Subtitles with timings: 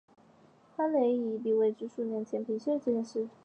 [0.07, 0.15] 蕾
[0.77, 3.29] 哈娜和拉沙佩勒以一笔未知数量的钱平息了这件事情。